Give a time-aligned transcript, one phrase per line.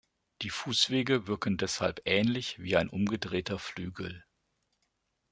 [0.41, 4.25] Die Fußwege wirken deshalb ähnlich wie ein umgedrehter Flügel.